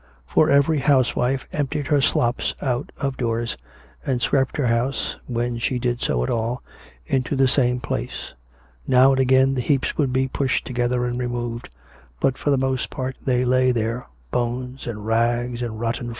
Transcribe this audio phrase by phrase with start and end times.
[0.25, 3.55] For every house wife emptied her slops out of doors,
[4.03, 6.63] and swept her house (when she did so at all)
[7.05, 8.33] into the same place:
[8.87, 11.69] now and again the heaps would be pushed together and removed,
[12.19, 16.09] but for the most part they lay there, bones and rags and rotten COME RACK!